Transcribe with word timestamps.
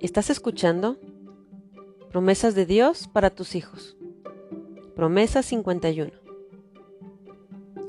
¿Estás 0.00 0.30
escuchando? 0.30 0.96
Promesas 2.08 2.54
de 2.54 2.66
Dios 2.66 3.08
para 3.12 3.30
tus 3.30 3.56
hijos. 3.56 3.96
Promesa 4.94 5.42
51. 5.42 6.12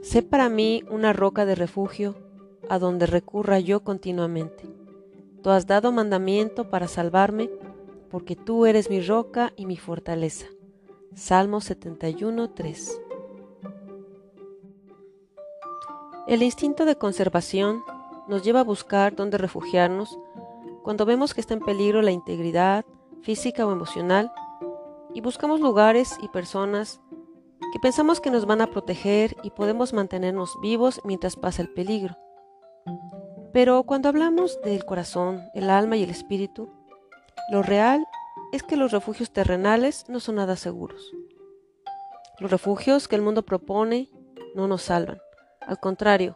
Sé 0.01 0.23
para 0.23 0.49
mí 0.49 0.83
una 0.89 1.13
roca 1.13 1.45
de 1.45 1.53
refugio 1.53 2.15
a 2.67 2.79
donde 2.79 3.05
recurra 3.05 3.59
yo 3.59 3.83
continuamente. 3.83 4.63
Tú 5.43 5.51
has 5.51 5.67
dado 5.67 5.91
mandamiento 5.91 6.71
para 6.71 6.87
salvarme, 6.87 7.47
porque 8.09 8.35
tú 8.35 8.65
eres 8.65 8.89
mi 8.89 9.01
roca 9.01 9.53
y 9.55 9.67
mi 9.67 9.77
fortaleza. 9.77 10.47
Salmo 11.13 11.61
71, 11.61 12.49
3. 12.49 13.01
El 16.27 16.41
instinto 16.41 16.85
de 16.85 16.95
conservación 16.95 17.83
nos 18.27 18.41
lleva 18.41 18.61
a 18.61 18.63
buscar 18.63 19.15
dónde 19.15 19.37
refugiarnos 19.37 20.17
cuando 20.83 21.05
vemos 21.05 21.33
que 21.33 21.41
está 21.41 21.53
en 21.53 21.61
peligro 21.61 22.01
la 22.01 22.11
integridad 22.11 22.85
física 23.21 23.65
o 23.65 23.71
emocional 23.71 24.31
y 25.13 25.21
buscamos 25.21 25.59
lugares 25.59 26.17
y 26.21 26.27
personas 26.29 27.01
que 27.73 27.79
pensamos 27.79 28.21
que 28.21 28.31
nos 28.31 28.45
van 28.45 28.61
a 28.61 28.67
proteger 28.67 29.35
y 29.43 29.51
podemos 29.51 29.93
mantenernos 29.93 30.57
vivos 30.61 31.01
mientras 31.03 31.35
pasa 31.35 31.61
el 31.61 31.69
peligro. 31.69 32.17
Pero 33.53 33.83
cuando 33.83 34.09
hablamos 34.09 34.59
del 34.61 34.85
corazón, 34.85 35.43
el 35.53 35.69
alma 35.69 35.97
y 35.97 36.03
el 36.03 36.09
espíritu, 36.09 36.69
lo 37.51 37.63
real 37.63 38.05
es 38.51 38.63
que 38.63 38.77
los 38.77 38.91
refugios 38.91 39.31
terrenales 39.31 40.05
no 40.07 40.19
son 40.19 40.35
nada 40.35 40.55
seguros. 40.55 41.11
Los 42.39 42.51
refugios 42.51 43.07
que 43.07 43.15
el 43.15 43.21
mundo 43.21 43.43
propone 43.43 44.09
no 44.55 44.67
nos 44.67 44.83
salvan. 44.83 45.19
Al 45.61 45.79
contrario, 45.79 46.35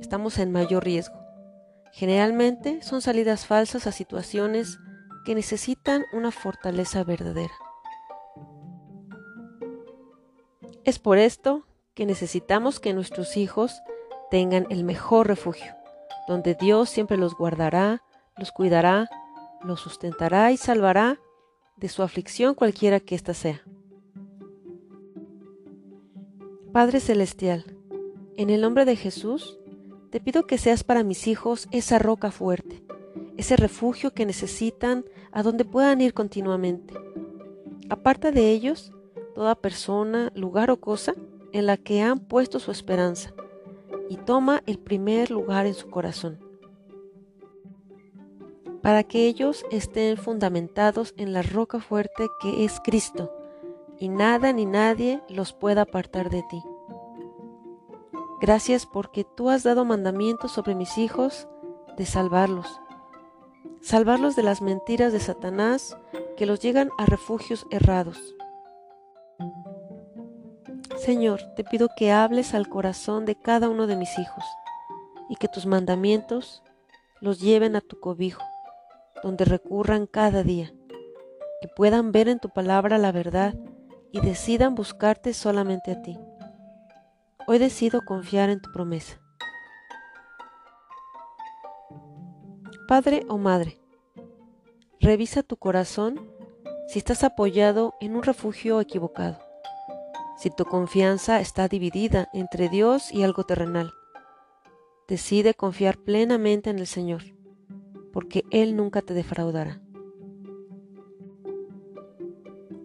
estamos 0.00 0.38
en 0.38 0.52
mayor 0.52 0.84
riesgo. 0.84 1.27
Generalmente 1.92 2.82
son 2.82 3.00
salidas 3.00 3.46
falsas 3.46 3.86
a 3.86 3.92
situaciones 3.92 4.78
que 5.24 5.34
necesitan 5.34 6.04
una 6.12 6.30
fortaleza 6.30 7.04
verdadera. 7.04 7.54
Es 10.84 10.98
por 10.98 11.18
esto 11.18 11.66
que 11.94 12.06
necesitamos 12.06 12.80
que 12.80 12.94
nuestros 12.94 13.36
hijos 13.36 13.82
tengan 14.30 14.66
el 14.70 14.84
mejor 14.84 15.26
refugio, 15.26 15.74
donde 16.26 16.54
Dios 16.54 16.88
siempre 16.88 17.16
los 17.16 17.34
guardará, 17.34 18.02
los 18.36 18.52
cuidará, 18.52 19.08
los 19.62 19.80
sustentará 19.80 20.52
y 20.52 20.56
salvará 20.56 21.18
de 21.76 21.88
su 21.88 22.02
aflicción 22.02 22.54
cualquiera 22.54 23.00
que 23.00 23.14
ésta 23.14 23.34
sea. 23.34 23.62
Padre 26.72 27.00
Celestial, 27.00 27.64
en 28.36 28.50
el 28.50 28.60
nombre 28.60 28.84
de 28.84 28.96
Jesús, 28.96 29.58
te 30.10 30.20
pido 30.20 30.46
que 30.46 30.58
seas 30.58 30.84
para 30.84 31.02
mis 31.02 31.26
hijos 31.26 31.68
esa 31.70 31.98
roca 31.98 32.30
fuerte, 32.30 32.82
ese 33.36 33.56
refugio 33.56 34.12
que 34.12 34.26
necesitan 34.26 35.04
a 35.32 35.42
donde 35.42 35.64
puedan 35.64 36.00
ir 36.00 36.14
continuamente. 36.14 36.94
Aparta 37.90 38.30
de 38.30 38.50
ellos 38.50 38.92
toda 39.34 39.54
persona, 39.54 40.32
lugar 40.34 40.70
o 40.70 40.80
cosa 40.80 41.14
en 41.52 41.66
la 41.66 41.76
que 41.76 42.02
han 42.02 42.20
puesto 42.20 42.58
su 42.58 42.70
esperanza 42.70 43.32
y 44.08 44.16
toma 44.16 44.62
el 44.66 44.78
primer 44.78 45.30
lugar 45.30 45.66
en 45.66 45.74
su 45.74 45.88
corazón. 45.88 46.38
Para 48.82 49.04
que 49.04 49.26
ellos 49.26 49.64
estén 49.70 50.16
fundamentados 50.16 51.12
en 51.16 51.32
la 51.32 51.42
roca 51.42 51.80
fuerte 51.80 52.28
que 52.40 52.64
es 52.64 52.80
Cristo 52.82 53.32
y 53.98 54.08
nada 54.08 54.52
ni 54.52 54.64
nadie 54.64 55.20
los 55.28 55.52
pueda 55.52 55.82
apartar 55.82 56.30
de 56.30 56.42
ti. 56.48 56.62
Gracias 58.40 58.86
porque 58.86 59.24
tú 59.24 59.50
has 59.50 59.64
dado 59.64 59.84
mandamientos 59.84 60.52
sobre 60.52 60.74
mis 60.74 60.96
hijos 60.96 61.48
de 61.96 62.06
salvarlos. 62.06 62.80
Salvarlos 63.80 64.36
de 64.36 64.44
las 64.44 64.62
mentiras 64.62 65.12
de 65.12 65.20
Satanás 65.20 65.96
que 66.36 66.46
los 66.46 66.60
llegan 66.60 66.90
a 66.98 67.06
refugios 67.06 67.66
errados. 67.70 68.36
Señor, 70.98 71.40
te 71.56 71.64
pido 71.64 71.88
que 71.96 72.12
hables 72.12 72.54
al 72.54 72.68
corazón 72.68 73.24
de 73.24 73.34
cada 73.34 73.68
uno 73.68 73.86
de 73.86 73.96
mis 73.96 74.18
hijos 74.18 74.44
y 75.28 75.36
que 75.36 75.48
tus 75.48 75.66
mandamientos 75.66 76.62
los 77.20 77.40
lleven 77.40 77.74
a 77.74 77.80
tu 77.80 77.98
cobijo, 77.98 78.42
donde 79.22 79.44
recurran 79.44 80.06
cada 80.06 80.44
día, 80.44 80.72
que 81.60 81.68
puedan 81.68 82.12
ver 82.12 82.28
en 82.28 82.38
tu 82.38 82.50
palabra 82.50 82.98
la 82.98 83.10
verdad 83.10 83.54
y 84.12 84.20
decidan 84.20 84.74
buscarte 84.74 85.34
solamente 85.34 85.92
a 85.92 86.02
ti. 86.02 86.18
Hoy 87.50 87.56
decido 87.56 88.04
confiar 88.04 88.50
en 88.50 88.60
tu 88.60 88.70
promesa. 88.70 89.22
Padre 92.86 93.24
o 93.26 93.38
madre, 93.38 93.80
revisa 95.00 95.42
tu 95.42 95.56
corazón 95.56 96.30
si 96.88 96.98
estás 96.98 97.24
apoyado 97.24 97.94
en 98.02 98.16
un 98.16 98.22
refugio 98.22 98.82
equivocado, 98.82 99.38
si 100.36 100.50
tu 100.50 100.66
confianza 100.66 101.40
está 101.40 101.68
dividida 101.68 102.28
entre 102.34 102.68
Dios 102.68 103.10
y 103.14 103.22
algo 103.22 103.44
terrenal. 103.44 103.94
Decide 105.08 105.54
confiar 105.54 105.96
plenamente 105.96 106.68
en 106.68 106.78
el 106.78 106.86
Señor, 106.86 107.22
porque 108.12 108.44
Él 108.50 108.76
nunca 108.76 109.00
te 109.00 109.14
defraudará. 109.14 109.80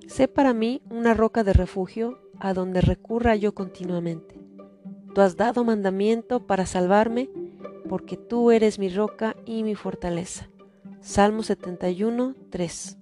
Sé 0.08 0.30
para 0.30 0.54
mí 0.54 0.82
una 0.90 1.14
roca 1.14 1.44
de 1.44 1.52
refugio 1.52 2.18
a 2.40 2.54
donde 2.54 2.80
recurra 2.80 3.36
yo 3.36 3.54
continuamente. 3.54 4.43
Tú 5.14 5.22
has 5.22 5.38
dado 5.38 5.64
mandamiento 5.64 6.48
para 6.48 6.66
salvarme, 6.66 7.30
porque 7.88 8.18
tú 8.18 8.50
eres 8.50 8.80
mi 8.80 8.90
roca 8.90 9.36
y 9.46 9.64
mi 9.64 9.76
fortaleza. 9.76 10.50
Salmo 11.02 11.44
71, 11.44 12.36
3. 12.50 12.98